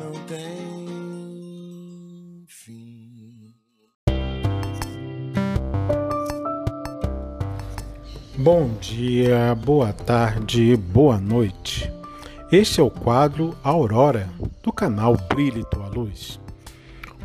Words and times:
não 0.00 0.12
tem 0.26 0.40
fim. 2.48 3.54
Bom 8.38 8.70
dia, 8.80 9.54
boa 9.54 9.92
tarde, 9.92 10.74
boa 10.74 11.18
noite. 11.18 11.92
Este 12.50 12.80
é 12.80 12.82
o 12.82 12.90
quadro 12.90 13.54
Aurora 13.62 14.30
do 14.62 14.72
canal 14.72 15.14
Brilhe 15.28 15.62
Tua 15.70 15.88
Luz. 15.88 16.40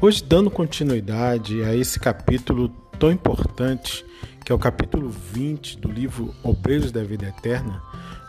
Hoje, 0.02 0.22
dando 0.22 0.52
continuidade 0.52 1.64
a 1.64 1.74
esse 1.74 1.98
capítulo 1.98 2.68
tão 3.00 3.10
importante, 3.10 4.06
que 4.44 4.52
é 4.52 4.56
o 4.56 4.60
capítulo 4.60 5.10
20 5.10 5.78
do 5.80 5.90
livro 5.90 6.36
Obreiros 6.44 6.92
da 6.92 7.02
Vida 7.04 7.28
Eterna, 7.28 7.82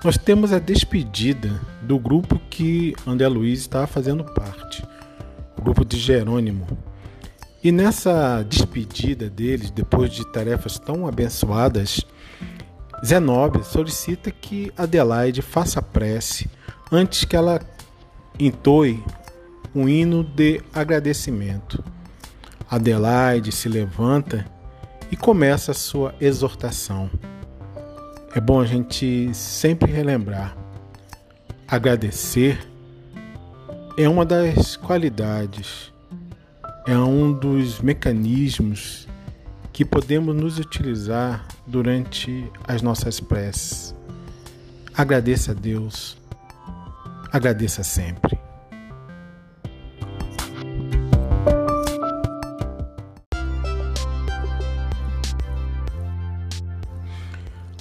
nós 0.06 0.16
temos 0.16 0.52
a 0.52 0.60
despedida 0.60 1.60
do 1.83 1.98
grupo 1.98 2.41
que 2.48 2.95
André 3.05 3.27
Luiz 3.27 3.59
estava 3.59 3.88
fazendo 3.88 4.23
parte, 4.23 4.87
o 5.59 5.62
grupo 5.62 5.84
de 5.84 5.98
Jerônimo. 5.98 6.64
E 7.60 7.73
nessa 7.73 8.41
despedida 8.45 9.28
deles, 9.28 9.69
depois 9.69 10.12
de 10.12 10.24
tarefas 10.30 10.78
tão 10.78 11.09
abençoadas, 11.09 12.02
Zenobia 13.05 13.64
solicita 13.64 14.30
que 14.30 14.73
Adelaide 14.78 15.42
faça 15.42 15.83
prece 15.83 16.48
antes 16.92 17.25
que 17.25 17.34
ela 17.34 17.61
entoe 18.38 19.02
um 19.75 19.88
hino 19.88 20.23
de 20.23 20.62
agradecimento. 20.73 21.83
Adelaide 22.70 23.50
se 23.50 23.69
levanta 23.69 24.47
e 25.11 25.16
começa 25.16 25.73
a 25.73 25.75
sua 25.75 26.14
exortação. 26.20 27.11
É 28.37 28.41
bom 28.41 28.61
a 28.61 28.67
gente 28.67 29.33
sempre 29.33 29.91
relembrar. 29.91 30.55
Agradecer 31.67 32.59
é 33.97 34.06
uma 34.06 34.27
das 34.27 34.77
qualidades, 34.77 35.91
é 36.87 36.98
um 36.98 37.33
dos 37.33 37.81
mecanismos 37.81 39.09
que 39.73 39.87
podemos 39.87 40.37
nos 40.37 40.59
utilizar 40.59 41.48
durante 41.67 42.53
as 42.69 42.83
nossas 42.83 43.20
preces. 43.20 43.95
Agradeça 44.95 45.53
a 45.53 45.55
Deus, 45.55 46.19
agradeça 47.33 47.83
sempre. 47.83 48.39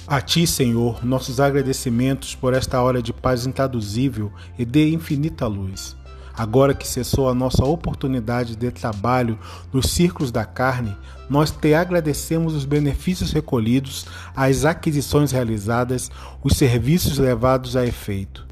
A 0.08 0.20
Ti, 0.20 0.46
Senhor, 0.46 1.04
nossos 1.04 1.40
agradecimentos 1.40 2.32
por 2.36 2.54
esta 2.54 2.80
hora 2.80 3.02
de 3.02 3.12
paz 3.12 3.44
intraduzível 3.44 4.30
e 4.56 4.64
de 4.64 4.94
infinita 4.94 5.48
luz. 5.48 5.96
Agora 6.32 6.74
que 6.74 6.86
cessou 6.86 7.28
a 7.28 7.34
nossa 7.34 7.64
oportunidade 7.64 8.54
de 8.54 8.70
trabalho 8.70 9.36
nos 9.72 9.90
círculos 9.90 10.30
da 10.30 10.44
carne, 10.44 10.96
nós 11.28 11.50
te 11.50 11.74
agradecemos 11.74 12.54
os 12.54 12.64
benefícios 12.64 13.32
recolhidos, 13.32 14.06
as 14.36 14.64
aquisições 14.64 15.32
realizadas, 15.32 16.08
os 16.40 16.56
serviços 16.56 17.18
levados 17.18 17.74
a 17.74 17.84
efeito. 17.84 18.45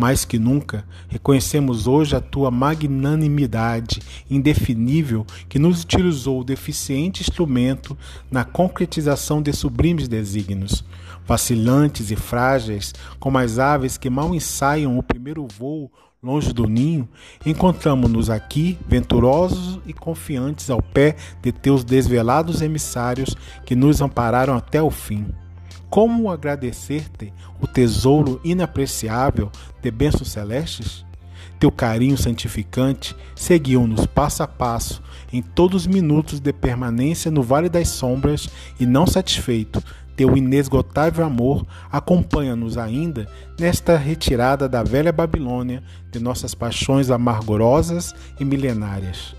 Mais 0.00 0.24
que 0.24 0.38
nunca, 0.38 0.82
reconhecemos 1.10 1.86
hoje 1.86 2.16
a 2.16 2.22
tua 2.22 2.50
magnanimidade 2.50 4.00
indefinível 4.30 5.26
que 5.46 5.58
nos 5.58 5.82
utilizou 5.82 6.40
o 6.40 6.44
deficiente 6.44 7.20
instrumento 7.20 7.94
na 8.30 8.42
concretização 8.42 9.42
de 9.42 9.52
sublimes 9.52 10.08
desígnios. 10.08 10.82
Vacilantes 11.26 12.10
e 12.10 12.16
frágeis, 12.16 12.94
como 13.18 13.36
as 13.36 13.58
aves 13.58 13.98
que 13.98 14.08
mal 14.08 14.34
ensaiam 14.34 14.98
o 14.98 15.02
primeiro 15.02 15.46
voo 15.46 15.92
longe 16.22 16.50
do 16.50 16.66
ninho, 16.66 17.06
encontramos-nos 17.44 18.30
aqui, 18.30 18.78
venturosos 18.88 19.80
e 19.86 19.92
confiantes 19.92 20.70
ao 20.70 20.80
pé 20.80 21.14
de 21.42 21.52
teus 21.52 21.84
desvelados 21.84 22.62
emissários 22.62 23.36
que 23.66 23.76
nos 23.76 24.00
ampararam 24.00 24.56
até 24.56 24.82
o 24.82 24.90
fim. 24.90 25.26
Como 25.90 26.30
agradecer-te 26.30 27.32
o 27.60 27.66
tesouro 27.66 28.40
inapreciável 28.44 29.50
de 29.82 29.90
bênçãos 29.90 30.30
celestes? 30.30 31.04
Teu 31.58 31.72
carinho 31.72 32.16
santificante 32.16 33.14
seguiu-nos 33.34 34.06
passo 34.06 34.44
a 34.44 34.46
passo 34.46 35.02
em 35.32 35.42
todos 35.42 35.82
os 35.82 35.86
minutos 35.88 36.38
de 36.38 36.52
permanência 36.52 37.28
no 37.28 37.42
Vale 37.42 37.68
das 37.68 37.88
Sombras 37.88 38.48
e, 38.78 38.86
não 38.86 39.04
satisfeito, 39.04 39.82
teu 40.14 40.36
inesgotável 40.36 41.24
amor 41.24 41.66
acompanha-nos 41.90 42.78
ainda 42.78 43.28
nesta 43.58 43.96
retirada 43.96 44.68
da 44.68 44.84
velha 44.84 45.10
Babilônia 45.10 45.82
de 46.12 46.20
nossas 46.20 46.54
paixões 46.54 47.10
amargurosas 47.10 48.14
e 48.38 48.44
milenárias. 48.44 49.34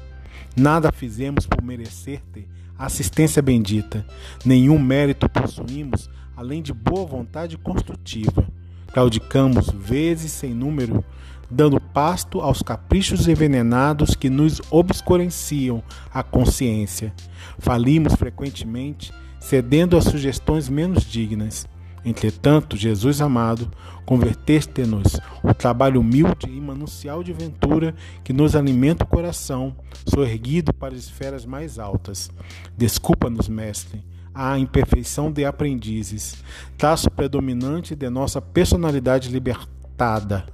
Nada 0.55 0.91
fizemos 0.91 1.45
por 1.45 1.63
merecer-te 1.63 2.45
assistência 2.77 3.41
bendita, 3.41 4.05
nenhum 4.43 4.77
mérito 4.79 5.29
possuímos 5.29 6.09
além 6.41 6.59
de 6.59 6.73
boa 6.73 7.05
vontade 7.05 7.55
construtiva. 7.55 8.43
Claudicamos 8.91 9.69
vezes 9.69 10.31
sem 10.31 10.55
número, 10.55 11.05
dando 11.51 11.79
pasto 11.79 12.41
aos 12.41 12.63
caprichos 12.63 13.27
envenenados 13.27 14.15
que 14.15 14.27
nos 14.27 14.59
obscurenciam 14.71 15.83
a 16.11 16.23
consciência. 16.23 17.13
Falimos 17.59 18.15
frequentemente, 18.15 19.13
cedendo 19.39 19.95
a 19.95 20.01
sugestões 20.01 20.67
menos 20.67 21.03
dignas. 21.03 21.67
Entretanto, 22.03 22.75
Jesus 22.75 23.21
amado, 23.21 23.69
converteste-nos 24.03 25.19
o 25.43 25.53
trabalho 25.53 26.01
humilde 26.01 26.47
e 26.47 26.59
manuncial 26.59 27.23
de 27.23 27.31
ventura 27.31 27.93
que 28.23 28.33
nos 28.33 28.55
alimenta 28.55 29.03
o 29.03 29.07
coração, 29.07 29.75
soerguido 30.07 30.73
para 30.73 30.95
as 30.95 31.01
esferas 31.01 31.45
mais 31.45 31.77
altas. 31.77 32.31
Desculpa-nos, 32.75 33.47
Mestre, 33.47 34.03
a 34.33 34.57
imperfeição 34.57 35.31
de 35.31 35.45
aprendizes, 35.45 36.43
traço 36.77 37.09
predominante 37.11 37.95
de 37.95 38.09
nossa 38.09 38.41
personalidade 38.41 39.29
libertada. 39.29 40.45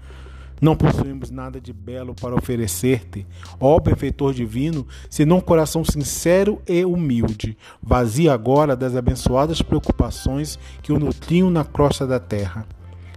Não 0.59 0.75
possuímos 0.75 1.29
nada 1.29 1.61
de 1.61 1.71
belo 1.71 2.15
para 2.15 2.33
oferecer-te, 2.33 3.27
ó 3.59 3.79
benfeitor 3.79 4.33
divino, 4.33 4.87
senão 5.07 5.37
um 5.37 5.41
coração 5.41 5.85
sincero 5.85 6.59
e 6.67 6.83
humilde, 6.83 7.55
vazio 7.81 8.31
agora 8.31 8.75
das 8.75 8.95
abençoadas 8.95 9.61
preocupações 9.61 10.57
que 10.81 10.91
o 10.91 10.97
nutriam 10.97 11.51
na 11.51 11.63
crosta 11.63 12.07
da 12.07 12.19
terra. 12.19 12.65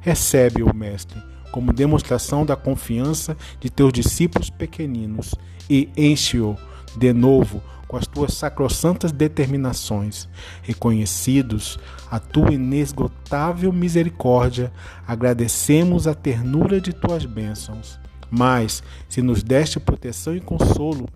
Recebe-o, 0.02 0.74
Mestre, 0.74 1.18
como 1.50 1.72
demonstração 1.72 2.44
da 2.44 2.56
confiança 2.56 3.34
de 3.58 3.70
teus 3.70 3.92
discípulos 3.92 4.50
pequeninos 4.50 5.34
e 5.68 5.88
enche-o 5.96 6.58
de 6.96 7.12
novo 7.12 7.62
com 7.90 7.96
as 7.96 8.06
tuas 8.06 8.34
sacrossantas 8.34 9.10
determinações. 9.10 10.28
Reconhecidos 10.62 11.76
a 12.08 12.20
tua 12.20 12.52
inesgotável 12.52 13.72
misericórdia, 13.72 14.72
agradecemos 15.06 16.06
a 16.06 16.14
ternura 16.14 16.80
de 16.80 16.92
tuas 16.92 17.24
bênçãos. 17.24 17.98
Mas, 18.30 18.80
se 19.08 19.20
nos 19.20 19.42
deste 19.42 19.80
proteção 19.80 20.36
e 20.36 20.40
consolo, 20.40 21.08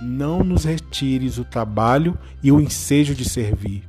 não 0.00 0.44
nos 0.44 0.64
retires 0.64 1.36
o 1.36 1.44
trabalho 1.44 2.16
e 2.40 2.52
o 2.52 2.60
ensejo 2.60 3.12
de 3.12 3.28
servir. 3.28 3.82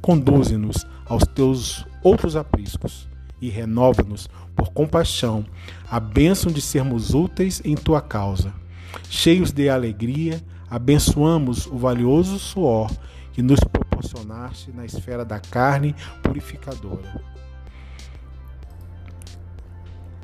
Conduze-nos 0.00 0.86
aos 1.04 1.24
teus 1.24 1.84
outros 2.02 2.36
apriscos 2.36 3.08
e 3.40 3.48
renova-nos 3.48 4.28
por 4.54 4.70
compaixão 4.70 5.44
a 5.90 5.98
bênção 5.98 6.50
de 6.52 6.60
sermos 6.60 7.12
úteis 7.12 7.60
em 7.64 7.74
tua 7.74 8.00
causa. 8.00 8.52
Cheios 9.10 9.52
de 9.52 9.68
alegria, 9.68 10.40
abençoamos 10.70 11.66
o 11.66 11.76
valioso 11.76 12.38
suor 12.38 12.90
que 13.32 13.42
nos 13.42 13.60
proporcionaste 13.60 14.72
na 14.72 14.84
esfera 14.84 15.24
da 15.24 15.38
carne 15.38 15.94
purificadora, 16.22 17.22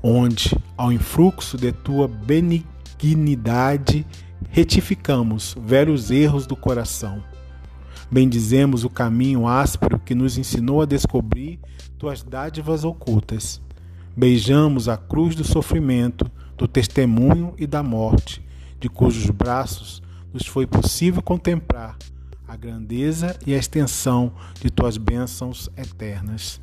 onde, 0.03 0.57
ao 0.77 0.93
influxo 0.93 1.57
de 1.57 1.73
tua 1.73 2.07
benignidade, 2.09 4.07
retificamos 4.51 5.57
velhos 5.61 6.11
erros 6.11 6.47
do 6.47 6.57
coração. 6.57 7.23
Bendizemos 8.11 8.85
o 8.85 8.91
caminho 8.91 9.49
áspero 9.49 9.99
que 9.99 10.15
nos 10.15 10.37
ensinou 10.37 10.83
a 10.83 10.87
descobrir 10.87 11.59
tuas 11.99 12.23
dádivas 12.23 12.85
ocultas. 12.85 13.61
Beijamos 14.17 14.89
a 14.89 14.97
cruz 14.97 15.35
do 15.35 15.43
sofrimento, 15.43 16.31
do 16.57 16.69
testemunho 16.69 17.55
e 17.59 17.67
da 17.67 17.83
morte, 17.83 18.45
de 18.79 18.89
cujos 18.89 19.31
braços 19.31 20.04
nos 20.35 20.47
foi 20.47 20.67
possível 20.67 21.23
contemplar 21.23 21.97
a 22.47 22.57
grandeza 22.57 23.39
e 23.47 23.55
a 23.55 23.57
extensão 23.57 24.33
de 24.61 24.69
tuas 24.69 24.97
bênçãos 24.97 25.71
eternas. 25.77 26.61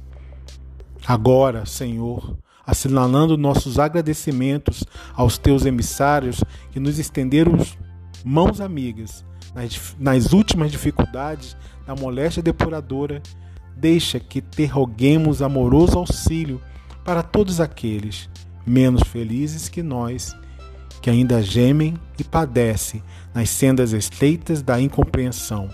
Agora, 1.07 1.65
Senhor, 1.65 2.37
assinalando 2.65 3.37
nossos 3.37 3.79
agradecimentos 3.79 4.83
aos 5.13 5.37
teus 5.37 5.65
emissários 5.65 6.43
que 6.71 6.79
nos 6.79 6.99
estenderam 6.99 7.57
mãos 8.23 8.59
amigas 8.59 9.25
nas, 9.55 9.95
nas 9.97 10.33
últimas 10.33 10.69
dificuldades 10.69 11.55
da 11.87 11.95
moléstia 11.95 12.43
depuradora, 12.43 13.23
deixa 13.75 14.19
que 14.19 14.41
te 14.41 14.65
roguemos 14.65 15.41
amoroso 15.41 15.97
auxílio 15.97 16.61
para 17.05 17.23
todos 17.23 17.59
aqueles 17.59 18.29
menos 18.65 19.01
felizes 19.07 19.69
que 19.69 19.81
nós 19.81 20.35
que 21.01 21.09
ainda 21.09 21.41
gemem 21.41 21.95
e 22.19 22.23
padecem 22.23 23.03
nas 23.33 23.49
sendas 23.49 23.91
estreitas 23.91 24.61
da 24.61 24.79
incompreensão. 24.79 25.69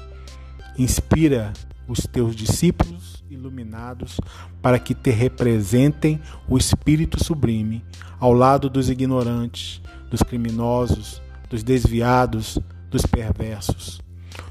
Inspira 0.78 1.54
os 1.88 2.00
teus 2.02 2.36
discípulos 2.36 3.24
iluminados 3.30 4.20
para 4.62 4.80
que 4.80 4.94
te 4.94 5.10
representem 5.10 6.20
o 6.48 6.58
Espírito 6.58 7.24
sublime 7.24 7.84
ao 8.20 8.34
lado 8.34 8.70
dos 8.70 8.90
ignorantes, 8.90 9.82
dos 10.10 10.22
criminosos, 10.22 11.22
dos 11.50 11.64
desviados, 11.64 12.60
dos 12.90 13.06
perversos. 13.06 14.02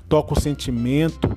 Toca 0.08 0.34
o 0.34 0.40
sentimento 0.40 1.36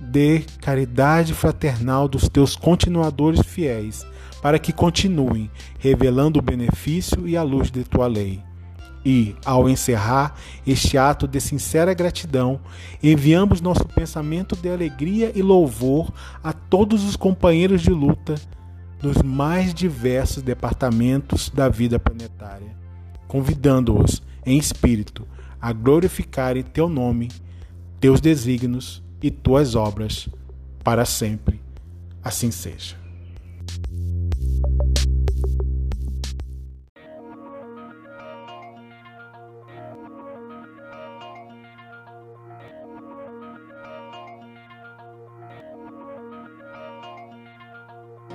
de 0.00 0.40
caridade 0.60 1.34
fraternal 1.34 2.08
dos 2.08 2.28
teus 2.28 2.56
continuadores 2.56 3.40
fiéis, 3.44 4.06
para 4.40 4.58
que 4.58 4.72
continuem 4.72 5.50
revelando 5.78 6.38
o 6.38 6.42
benefício 6.42 7.26
e 7.26 7.36
a 7.36 7.42
luz 7.42 7.70
de 7.70 7.84
tua 7.84 8.06
lei. 8.06 8.47
E, 9.04 9.36
ao 9.44 9.68
encerrar 9.68 10.34
este 10.66 10.98
ato 10.98 11.26
de 11.26 11.40
sincera 11.40 11.94
gratidão, 11.94 12.60
enviamos 13.02 13.60
nosso 13.60 13.86
pensamento 13.86 14.56
de 14.56 14.68
alegria 14.68 15.32
e 15.34 15.42
louvor 15.42 16.12
a 16.42 16.52
todos 16.52 17.04
os 17.04 17.16
companheiros 17.16 17.80
de 17.80 17.90
luta 17.90 18.34
nos 19.02 19.22
mais 19.22 19.72
diversos 19.72 20.42
departamentos 20.42 21.50
da 21.50 21.68
vida 21.68 21.98
planetária, 21.98 22.76
convidando-os 23.26 24.22
em 24.44 24.58
espírito 24.58 25.26
a 25.60 25.72
glorificarem 25.72 26.62
teu 26.62 26.88
nome, 26.88 27.28
teus 28.00 28.20
desígnios 28.20 29.02
e 29.22 29.30
tuas 29.30 29.74
obras 29.74 30.28
para 30.82 31.04
sempre. 31.04 31.60
Assim 32.22 32.50
seja. 32.50 33.07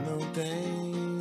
Não 0.05 0.19
tem 0.33 1.12